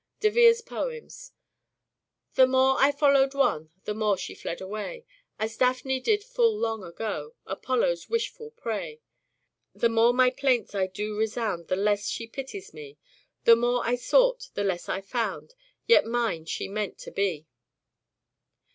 [0.19, 1.31] De Vere's poems:"
[2.33, 5.05] The more I followed one, the more she fled away,
[5.37, 8.99] As Daphne did full long ago, Apollo's wishful prey.
[9.75, 12.97] The more my plaints I do resound the less she pities me.
[13.43, 15.53] The more I sought the less I found,
[15.85, 17.45] yet mine she meant to be."